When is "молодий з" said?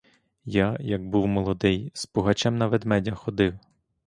1.27-2.05